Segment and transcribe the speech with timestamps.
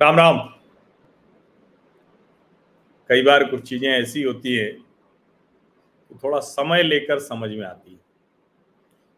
[0.00, 0.38] राम राम।
[3.10, 7.98] कई बार कुछ चीज़ें ऐसी होती है तो थोड़ा समय लेकर समझ में आती है।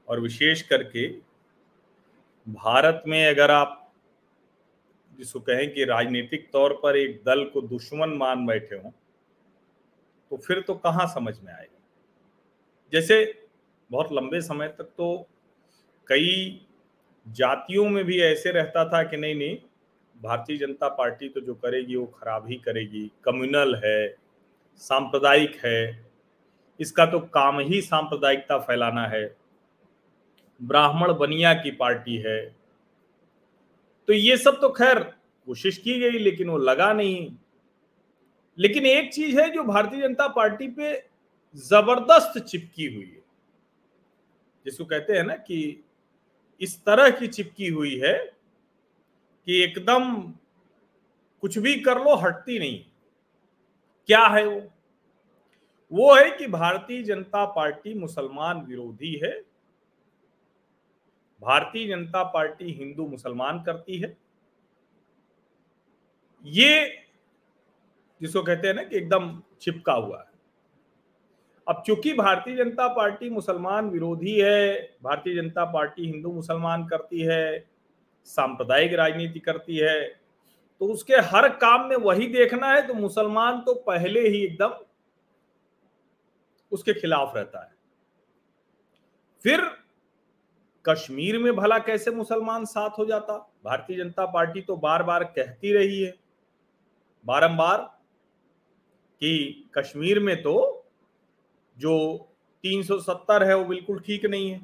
[0.09, 1.07] और विशेष करके
[2.47, 3.82] भारत में अगर आप
[5.19, 8.91] जिसको कहें कि राजनीतिक तौर पर एक दल को दुश्मन मान बैठे हों
[10.31, 11.79] तो फिर तो कहाँ समझ में आएगा?
[12.93, 13.47] जैसे
[13.91, 15.29] बहुत लंबे समय तक तो
[16.09, 16.67] कई
[17.27, 19.57] जातियों में भी ऐसे रहता था कि नहीं नहीं,
[20.17, 24.17] भारतीय जनता पार्टी तो जो करेगी वो खराब ही करेगी, कम्युनल है,
[24.83, 26.07] सांप्रदायिक है,
[26.81, 29.25] इसका तो काम ही सांप्रदायिकता फैलाना है,
[30.61, 32.41] ब्राह्मण बनिया की पार्टी है
[34.13, 34.99] तो ये सब तो खैर
[35.47, 37.37] कोशिश की गई, लेकिन वो लगा नहीं।
[38.59, 40.93] लेकिन एक चीज़ है जो भारतीय जनता पार्टी पे
[41.57, 43.23] ज़बरदस्त चिपकी हुई है,
[44.67, 45.85] जिसको कहते हैं ना कि
[46.61, 48.15] इस तरह की चिपकी हुई है
[49.47, 50.21] कि एकदम
[51.43, 52.85] कुछ भी कर लो, हटती नहीं।
[54.09, 54.61] क्या है वो?
[55.93, 59.52] वो है कि भारतीय जनता पार्टी मुसलमान विरोधी है।
[61.43, 64.17] भारतीय जनता पार्टी हिंदू मुसलमान करती है।
[66.45, 66.99] ये
[68.21, 70.31] जिसको कहते हैं ना कि एकदम चिपका हुआ है।
[71.67, 77.67] अब चूँकि भारतीय जनता पार्टी मुसलमान विरोधी है, भारतीय जनता पार्टी हिंदू मुसलमान करती है,
[78.27, 80.01] सांप्रदायिक राजनीति करती है
[80.81, 84.75] तो उसके हर काम में वही देखना है तो मुसलमान तो पहले ही एकदम
[86.73, 87.71] उसके खिलाफ रहता है।
[89.45, 89.61] फिर
[90.89, 93.37] कश्मीर में भला कैसे मुसलमान साथ हो जाता?
[93.65, 96.15] भारतीय जनता पार्टी तो बार बार कहती रही है।
[97.27, 97.79] बारंबार
[99.21, 100.85] कि कश्मीर में तो
[101.79, 101.95] जो
[102.65, 104.61] 370 है वो बिल्कुल ठीक नहीं है।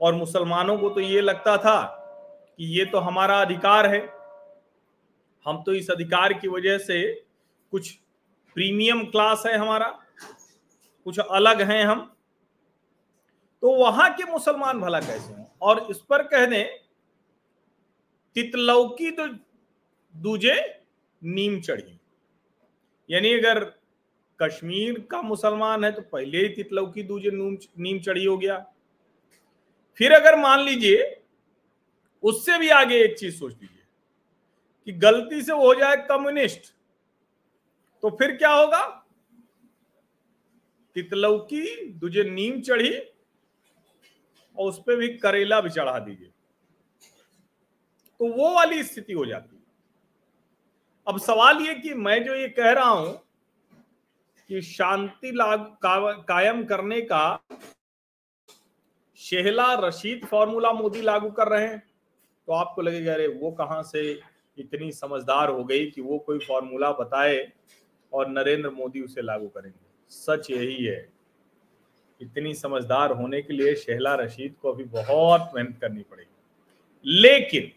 [0.00, 1.82] और मुसलमानों को तो ये लगता था
[2.58, 4.00] कि ये तो हमारा अधिकार है।
[5.46, 7.24] हम तो इस अधिकार की वजह से
[7.70, 7.90] कुछ
[8.56, 9.88] प्रीमियम क्लास है हमारा।
[11.04, 12.16] कुछ अलग हैं हम।
[13.62, 15.46] तो वहाँ के मुसलमान भला कैसे हैं?
[15.62, 16.66] और इस पर कह दें
[18.36, 19.26] तितलौकी तो
[20.14, 20.54] दूजे
[21.22, 21.98] नीम चढ़ी।
[23.08, 23.64] यानी अगर
[24.40, 28.58] कश्मीर का मुसलमान है तो पहले ही तितलौकी दूजे नीम चढ़ी हो गया।
[29.98, 31.16] फिर अगर मान लीजिए,
[32.22, 33.84] उससे भी आगे एक चीज़ सोच लीजिए,
[34.86, 36.72] कि गलती से हो जाए कम्युनिस्ट
[38.02, 38.86] तो फिर क्या होगा?
[40.96, 41.66] तितलौकी
[42.00, 42.90] तुझे नीम चढ़ी
[44.60, 46.30] और उस पर भी करेला भी चढ़ा दीजिए।
[48.20, 49.62] तो वो वाली स्थिति हो जाती है।
[51.06, 53.12] अब सवाल ये कि मैं जो ये कह रहा हूँ
[54.50, 57.40] कि शांति लागू का, कायम करने का
[59.18, 61.78] शेहला रशीद फॉर्मूला मोदी लागू कर रहे हैं
[62.48, 64.20] तो आपको लगेगा अरे वो कहाँ से
[64.58, 67.52] इतनी समझदार हो गई कि वो कोई फॉर्मूला बताए
[68.12, 69.86] और नरेंद्र मोदी उसे लागू करेंगे?
[70.10, 71.19] सच यही है।
[72.20, 77.70] इतनी समझदार होने के लिए शहला रशीद को अभी बहुत मेहनत करनी पड़ेगी। लेकिन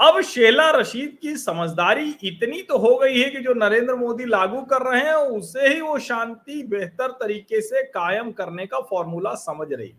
[0.00, 4.62] अब शेला रशीद की समझदारी इतनी तो हो गई है कि जो नरेंद्र मोदी लागू
[4.62, 9.72] कर रहे हैं, उसे ही वो शांति बेहतर तरीके से कायम करने का फॉर्मूला समझ
[9.72, 9.92] रही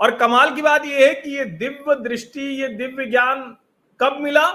[0.00, 3.56] और कमाल की बात यह है कि ये दिव्य दृष्टि, ये दिव्य ज्ञान
[4.00, 4.48] कब मिला?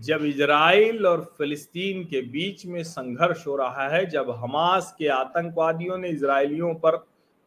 [0.00, 5.98] जब इजराइल और फिलिस्तीन के बीच में संघर्ष हो रहा है, जब हमास के आतंकवादियों
[5.98, 6.96] ने इसराइलियों पर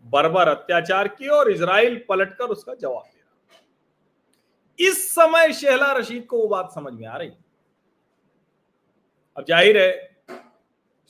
[0.05, 6.37] बर्बर अत्याचार किए और इजराइल पलटकर उसका जवाब दे रहा इस समय शेहला रशीद को
[6.37, 7.29] वो बात समझ में आ रही
[9.37, 9.91] अब ज़ाहिर है,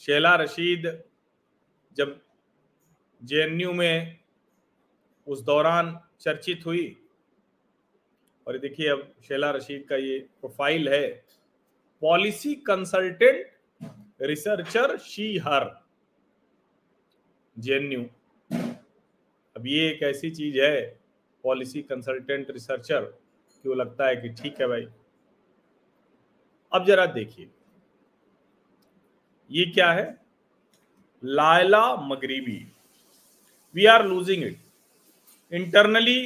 [0.01, 1.03] शेहला रशीद
[1.95, 2.19] जब
[3.21, 4.19] जेएनयू में
[5.27, 6.85] उस दौरान चर्चित हुई
[8.47, 11.07] और देखिए अब शेला रशीद का ये प्रोफ़ाइल है।
[12.01, 13.51] Policy consultant
[14.21, 15.69] researcher she her
[17.57, 18.03] JNU
[19.55, 20.81] अब ये एक ऐसी चीज़ है
[21.43, 24.87] पॉलिसी कंसल्टेंट रिसर्चर कि वो लगता है कि ठीक है भाई।
[26.71, 27.49] अब जरा देखिए।
[29.51, 30.05] ये क्या है?
[31.23, 32.57] Laila Maghribi
[33.75, 34.59] we are losing it
[35.51, 36.19] internally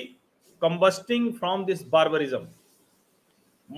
[0.61, 2.47] combusting from this barbarism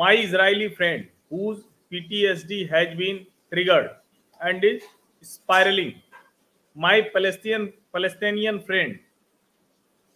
[0.03, 3.89] my israeli friend whose ptsd has been triggered
[4.41, 4.83] and is
[5.21, 5.93] spiraling
[6.75, 8.99] my palestinian palestinian friend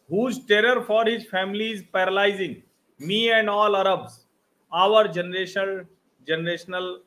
[0.10, 2.62] whose terror for his family is paralyzing
[3.00, 4.26] me and all Arabs,
[4.72, 5.86] our generational
[6.28, 7.00] generational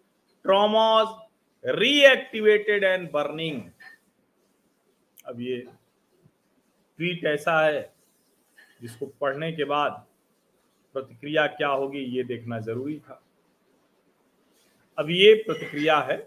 [0.44, 1.09] traumas
[1.64, 3.73] reactivated and burning.
[5.29, 5.56] अब ये
[6.99, 7.81] tweet ऐसा है
[8.82, 10.05] जिसको पढ़ने के बाद
[10.94, 13.23] प्रतिक्रिया क्या होगी, ये देखना ज़रूरी था।
[14.99, 16.19] अब ये प्रतिक्रिया है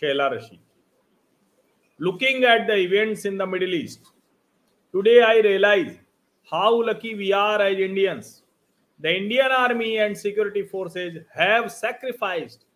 [0.00, 0.60] Shehla Rashid
[2.00, 4.14] looking at the events in the Middle East
[4.94, 5.92] today I realise
[6.52, 8.42] how lucky we are as Indians
[9.00, 12.66] the Indian army and security forces have sacrificed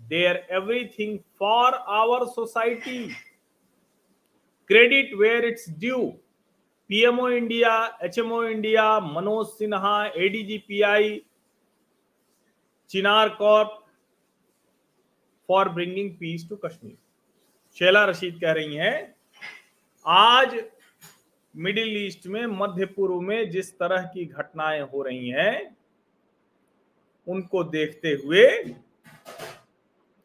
[0.00, 1.12] their everything
[1.42, 1.68] for
[1.98, 3.12] our society.
[4.70, 6.04] Credit where it's due.
[6.90, 11.20] PMO India, HMO India, Manoj Sinha, ADGPI,
[12.90, 13.82] Chinar corp
[15.48, 16.96] for bringing peace to Kashmir.
[17.76, 19.14] Shehla Rashid कह रही हैं,
[20.06, 20.56] आज
[21.54, 25.76] middle east में, मध्य पूर्व में जिस तरह की घटनाएँ हो रही हैं,
[27.26, 28.46] उनको देखते हुए,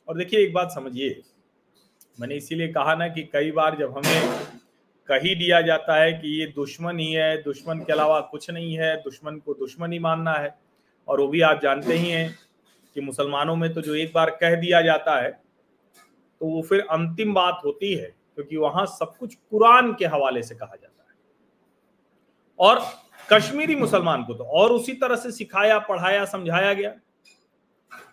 [0.07, 1.21] और देखिए एक बात समझिए,
[2.19, 4.50] मैंने इसीलिए कहा ना कि कई बार जब हमें
[5.09, 8.95] कही दिया जाता है कि ये दुश्मन ही है, दुश्मन के अलावा कुछ नहीं है,
[8.97, 10.55] दुश्मन को दुश्मन ही मानना है।
[11.07, 12.37] और वो भी आप जानते ही हैं
[12.95, 15.31] कि मुसलमानों में तो जो एक बार कह दिया जाता है
[16.41, 18.05] तो वो फिर अंतिम बात होती है,
[18.35, 21.15] क्योंकि वहाँ सब कुछ कुरान के हवाले से कहा जाता है।
[22.59, 22.81] और
[23.29, 26.93] कश्मीरी मुसलमान को तो और उसी तरह से सिखाया, पढ़ाया, समझाया गया।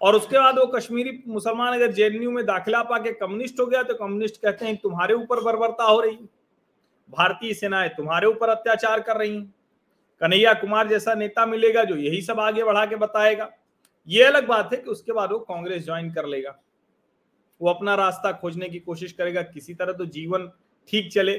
[0.02, 3.94] और उसके बाद वो कश्मीरी मुसलमान अगर जेएनयू में दाखिला पाके कम्युनिस्ट हो गया तो
[3.96, 6.28] कम्युनिस्ट कहते हैं, तुम्हारे ऊपर बर्बरता हो रही
[7.10, 9.54] भारतीय सेनाएँ तुम्हारे ऊपर अत्याचार कर रही हैं।
[10.20, 13.50] कन्हैया कुमार जैसा नेता मिलेगा जो यही सब आगे बढ़ा के बताएगा।
[14.08, 16.58] ये अलग बात है कि उसके बाद वो कांग्रेस ज्वाइन कर लेगा।
[17.60, 20.50] वो अपना रास्ता खोजने की कोशिश करेगा, किसी तरह तो जीवन
[20.88, 21.36] ठीक चले।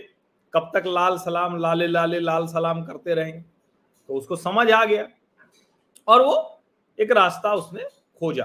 [0.54, 3.42] कब तक लाल सलाम, लाले लाले, लाल सलाम करते रहेंगे।
[4.10, 5.08] तो उसको समझ आ गया
[6.08, 6.62] और वो
[7.00, 7.84] एक रास्ता उसने
[8.20, 8.44] खोजा।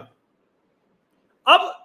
[1.47, 1.84] अब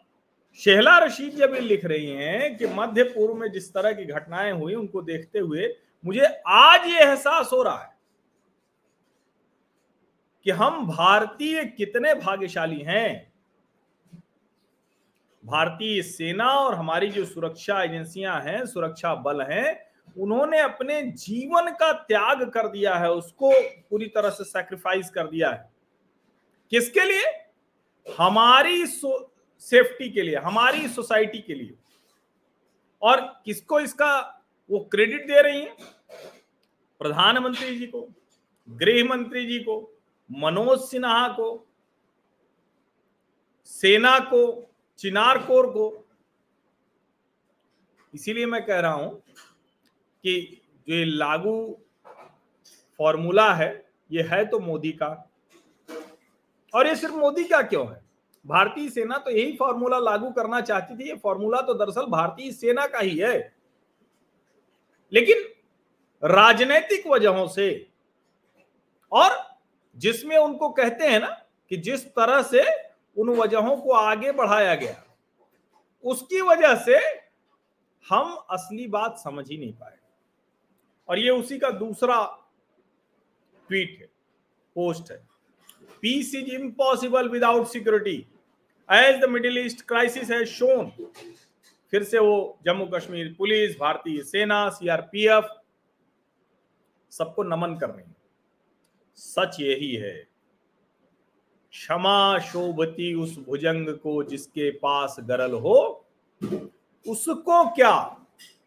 [0.60, 4.52] शेहला रशीद जब ये लिख रही हैं कि मध्य पूर्व में जिस तरह की घटनाएँ
[4.52, 5.76] हुई, उनको देखते हुए
[6.06, 7.98] मुझे आज ये एहसास हो रहा है
[10.44, 13.34] कि हम भारतीय कितने भाग्यशाली हैं।
[15.46, 21.94] भारतीय सेना और हमारी जो सुरक्षा एजेंसियाँ हैं, सुरक्षा बल हैं, उन्होंने अपने जीवन का
[21.94, 25.70] त्याग कर दिया है, उसको पूरी तरह से सैक्रिफाइस कर दिया है।
[26.70, 27.24] किसके लिए?
[28.18, 28.88] हमारी
[29.60, 31.76] सेफ्टी के लिए, हमारी सोसाइटी के लिए।
[33.02, 35.76] और किसको इसका वो क्रेडिट दे रही है?
[37.00, 38.10] प्रधानमंत्री जी को,
[38.70, 40.00] गृह मंत्री जी को,
[40.32, 41.68] मनोज सिन्हा को,
[43.66, 46.08] सेना को, चिनार कोर को।
[48.14, 49.24] इसीलिए मैं कह रहा हूँ
[50.24, 51.80] कि जो ये लागू
[52.98, 55.32] फॉर्मूला है, ये है तो मोदी का।
[56.76, 58.09] और ये सिर्फ़ मोदी का क्यों है?
[58.46, 62.86] भारतीय सेना तो यही फॉर्मूला लागू करना चाहती थी, ये फॉर्मूला तो दरअसल भारतीय सेना
[62.88, 63.38] का ही है।
[65.12, 65.44] लेकिन
[66.24, 67.88] राजनीतिक वजहों से
[69.12, 69.38] और
[69.98, 71.30] जिसमें उनको कहते हैं ना
[71.72, 72.64] कि जिस तरह से
[73.18, 75.04] उन वजहों को आगे बढ़ाया गया,
[76.04, 76.98] उसकी वजह से
[78.06, 79.98] हम असली बात समझ ही नहीं पाए।
[81.10, 82.24] और ये उसी का दूसरा
[83.70, 84.08] ट्वीट है,
[84.76, 85.18] पोस्ट है।
[86.02, 88.28] Peace is impossible without security.
[88.90, 90.92] As the middle east crisis has shown,
[91.92, 95.50] फिर से वो जम्मू कश्मीर पुलिस, भारतीय सेना सीआरपीएफ
[97.12, 98.16] सबको नमन कर रही है।
[99.16, 100.28] सच यही है।
[101.72, 106.06] क्षमा शोभती उस भुजंग को जिसके पास गरल हो,
[107.08, 108.18] उसको क्या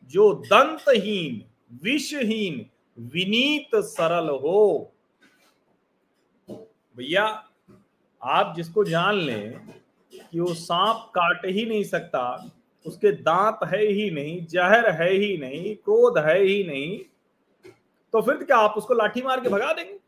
[0.05, 1.45] जो दंतहीन,
[1.83, 2.67] विषहीन,
[2.99, 4.93] विनीत सरल हो?
[6.97, 7.25] भैया,
[8.23, 9.69] आप जिसको जान लें
[10.13, 12.51] कि वो सांप काट ही नहीं सकता,
[12.87, 16.99] उसके दांत है ही नहीं, जहर है ही नहीं, क्रोध है ही नहीं
[18.15, 19.99] तो फिर क्या आप उसको लाठी मार के भगा देंगे?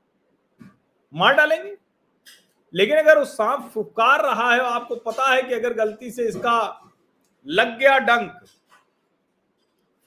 [1.13, 1.77] मार डालेंगे?
[2.75, 6.91] लेकिन अगर उस सांप फुफकार रहा है, आपको पता है कि अगर गलती से इसका
[7.47, 8.45] लग गया डंक,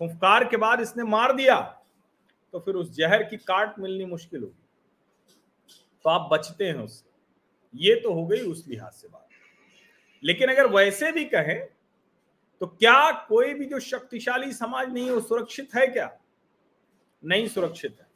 [0.02, 1.60] फुफकार के बाद इसने मार दिया
[2.54, 4.67] तो फिर उस जहर की काट मिलनी मुश्किल होगी।
[6.08, 7.10] तो आप बचते हैं उससे।
[7.76, 9.28] ये तो हो गई उस लिहाज से बात।
[10.24, 11.60] लेकिन अगर वैसे भी कहें
[12.62, 16.10] तो क्या कोई भी जो शक्तिशाली समाज नहीं हो सुरक्षित है क्या?
[17.24, 18.08] नहीं सुरक्षित है।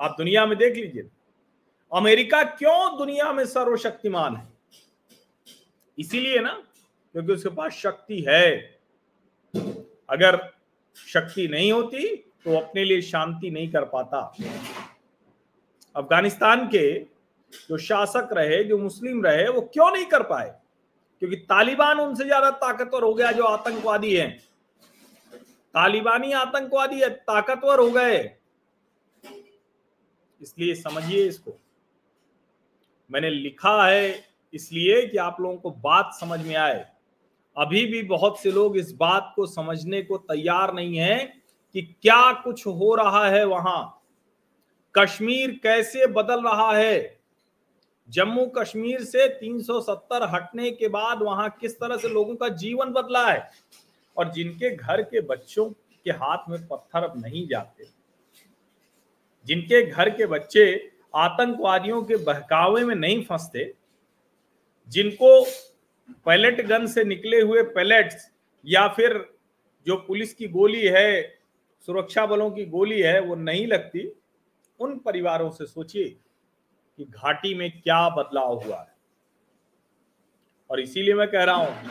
[0.00, 1.08] आप दुनिया में देख लीजिए।
[1.92, 4.48] अमेरिका क्यों दुनिया में सर्वशक्तिमान है?
[5.98, 6.52] इसीलिए ना,
[7.12, 8.56] क्योंकि उसके पास शक्ति है।
[10.10, 10.40] अगर
[10.96, 14.36] शक्ति नहीं होती तो अपने लिए शांति नहीं कर पाता।
[15.96, 16.98] अफ़गानिस्तान के
[17.68, 20.54] जो शासक रहे, जो मुस्लिम रहे, वो क्यों नहीं कर पाए?
[21.20, 24.28] क्योंकि तालिबान उनसे ज़्यादा ताकतवर हो गया जो आतंकवादी है।
[25.74, 28.36] तालिबानी आतंकवादी है, ताकतवर हो गए।
[30.40, 31.58] इसलिए समझिए इसको।
[33.10, 36.84] मैंने लिखा है इसलिए कि आप लोगों को बात समझ में आए।
[37.56, 41.18] अभी भी बहुत से लोग इस बात को समझने को तैयार नहीं है
[41.74, 44.01] कि क्या कुछ हो रहा है वहाँ।
[44.98, 47.18] कश्मीर कैसे बदल रहा है?
[48.10, 53.32] जम्मू कश्मीर से 370 हटने के बाद वहाँ किस तरह से लोगों का जीवन बदला
[53.32, 53.50] है?
[54.16, 55.70] और जिनके घर के बच्चों
[56.04, 57.84] के हाथ में पत्थर अब नहीं जाते।
[59.46, 63.74] जिनके घर के बच्चे आतंकवादियों के बहकावे में नहीं फंसते।
[64.88, 65.44] जिनको
[66.24, 68.30] पैलेट गन से निकले हुए पैलेट्स
[68.66, 69.34] या फिर
[69.86, 71.38] जो पुलिस की गोली है,
[71.86, 74.21] सुरक्षा बलों की गोली है, वो नहीं लगती।
[74.82, 76.08] उन परिवारों से सोचिए
[76.98, 78.90] कि घाटी में क्या बदलाव हुआ है।
[80.70, 81.90] और इसीलिए मैं कह रहा हूँ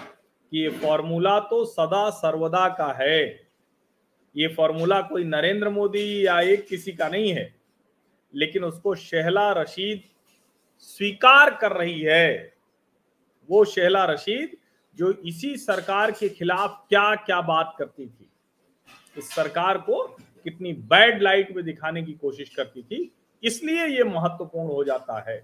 [0.52, 3.22] कि ये फॉर्मूला तो सदा सर्वदा का है।
[4.36, 7.54] ये फॉर्मूला कोई नरेंद्र मोदी या एक किसी का नहीं है,
[8.34, 10.04] लेकिन उसको शहला रशीद
[10.80, 12.54] स्वीकार कर रही है।
[13.50, 14.58] वो शहला रशीद
[14.98, 18.30] जो इसी सरकार के खिलाफ क्या क्या बात करती थी,
[19.18, 20.04] इस सरकार को
[20.44, 23.12] कितनी बैड लाइट में दिखाने की कोशिश करती थी,
[23.44, 25.38] इसलिए ये महत्वपूर्ण हो जाता है।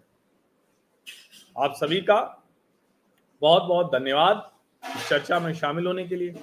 [1.55, 2.19] आप सभी का
[3.41, 4.49] बहुत बहुत धन्यवाद
[5.09, 6.35] चर्चा में शामिल होने के लिए।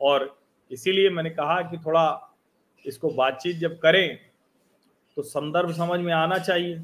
[0.00, 0.38] और
[0.70, 2.34] इसीलिए मैंने कहा कि थोड़ा
[2.84, 4.18] इसको बातचीत जब करें
[5.16, 6.76] तो संदर्भ समझ में आना चाहिए।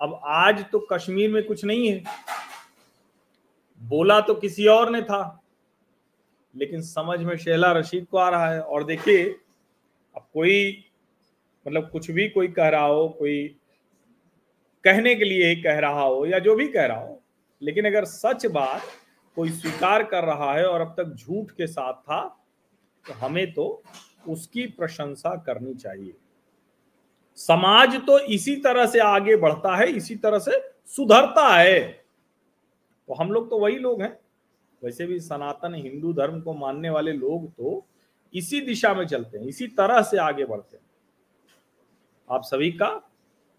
[0.00, 2.02] अब आज तो कश्मीर में कुछ नहीं है।
[3.80, 5.40] बोला तो किसी और ने था,
[6.54, 9.34] लेकिन समझ में शेला रशीद को आ रहा है। और देखिए
[10.16, 10.84] अब कोई
[11.66, 13.46] मतलब कुछ भी कोई कह रहा हो, कोई
[14.84, 17.20] कहने के लिए ही कह रहा हो या जो भी कह रहा हो,
[17.62, 18.82] लेकिन अगर सच बात
[19.36, 22.22] कोई स्वीकार कर रहा है और अब तक झूठ के साथ था
[23.04, 23.82] तो हमें तो
[24.28, 26.12] उसकी प्रशंसा करनी चाहिए।
[27.38, 31.80] समाज तो इसी तरह से आगे बढ़ता है, इसी तरह से सुधरता है।
[33.08, 34.18] तो हम लोग तो वही लोग हैं।
[34.82, 37.84] वैसे भी सनातन हिंदू धर्म को मानने वाले लोग तो
[38.34, 40.82] इसी दिशा में चलते हैं, इसी तरह से आगे बढ़ते हैं।
[42.28, 42.88] आप सभी का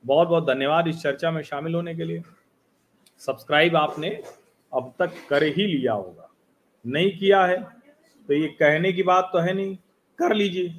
[0.03, 2.23] बहुत बहुत धन्यवाद इस चर्चा में शामिल होने के लिए।
[3.21, 4.09] सब्सक्राइब आपने
[4.71, 6.29] अब तक कर ही लिया होगा।
[6.85, 7.57] नहीं किया है
[8.29, 9.75] तो ये कहने की बात तो है नहीं,
[10.19, 10.73] कर लीजिए।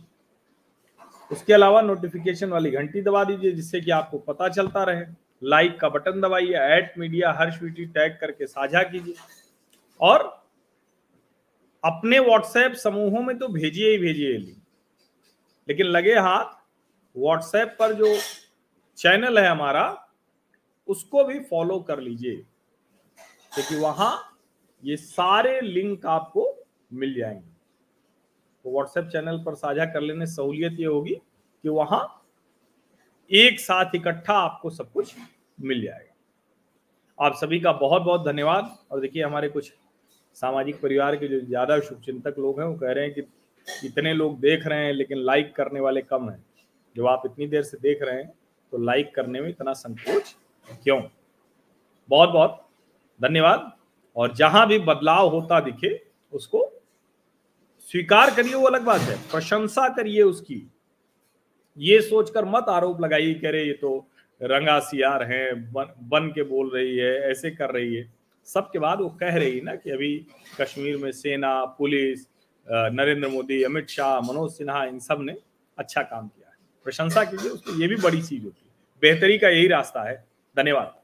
[1.31, 5.05] उसके अलावा नोटिफिकेशन वाली घंटी दबा दीजिए, जिससे कि आपको पता चलता रहे।
[5.43, 9.15] लाइक का बटन दबाइए एट मीडिया हर टैग करके साझा कीजिए।
[10.01, 10.46] और
[11.85, 14.63] अपने व्हाट्सएप समूहों में तो भेजिए ही भेजिए लिंक
[15.69, 16.67] लेकिन लगे हाथ
[17.19, 18.17] व्हाट्सएप पर जो
[18.97, 20.09] चैनल है हमारा,
[20.87, 22.37] उसको भी फॉलो कर लीजिए।
[23.55, 24.39] क्योंकि वहाँ
[24.85, 27.49] ये सारे लिंक आपको मिल जाएँगे।
[28.65, 31.15] तो व्हाट्सएप चैनल पर साझा कर लेने सहूलियत ये होगी
[31.63, 32.27] कि वहाँ
[33.33, 35.15] एक साथ इकट्ठा आपको सब कुछ
[35.61, 39.73] मिल जाएगा। आप सभी का बहुत बहुत धन्यवाद। और देखिए हमारे कुछ
[40.37, 44.39] सामाजिक परिवार के जो ज़्यादा शुभचिंतक लोग हैं वो कह रहे हैं कि इतने लोग
[44.41, 46.45] देख रहे हैं लेकिन लाइक करने वाले कम हैं।
[46.97, 48.33] जब आप इतनी देर से देख रहे हैं
[48.73, 50.35] तो लाइक करने में इतना संकोच
[50.85, 51.01] क्यों?
[52.09, 52.63] बहुत बहुत
[53.21, 53.73] धन्यवाद।
[54.17, 56.01] और जहाँ भी बदलाव होता दिखे
[56.33, 56.65] उसको
[57.91, 60.63] स्वीकार करिए वो अलग बात है। प्रशंसा करिए उसकी।
[61.79, 63.97] ये सोचकर मत आरोप लगाइए कह रहे ये तो
[64.41, 68.05] रंगा सियार है बन, बन के बोल रही है ऐसे कर रही है।
[68.47, 70.27] सबके बाद वो कह रही ना कि अभी
[70.61, 72.27] कश्मीर में सेना, पुलिस
[72.69, 75.37] नरेंद्र मोदी, अमित शाह, मनोज सिन्हा, इन सबने
[75.79, 79.49] अच्छा काम किया है। प्रशंसा कीजिए उसको ये भी बड़ी चीज़ होती है। बेहतरी का
[79.49, 80.25] यही रास्ता है।
[80.57, 80.95] धन्यवाद।